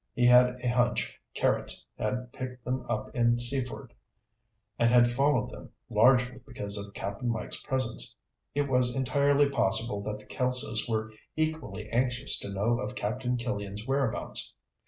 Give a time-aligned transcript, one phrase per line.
[0.15, 3.93] He had a hunch Carrots had picked them up in Seaford
[4.79, 8.15] and had followed them largely because of Cap'n Mike's presence.
[8.55, 13.85] It was entirely possible that the Kelsos were equally anxious to know of Captain Killian's
[13.85, 14.55] whereabouts.